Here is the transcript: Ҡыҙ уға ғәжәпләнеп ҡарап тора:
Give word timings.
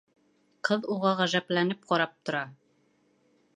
Ҡыҙ 0.69 0.87
уға 0.95 1.11
ғәжәпләнеп 1.19 1.85
ҡарап 1.93 2.17
тора: 2.31 2.43